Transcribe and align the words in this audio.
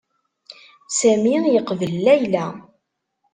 Sami 0.97 1.35
yeqbel 1.53 1.93
Layla. 2.05 2.45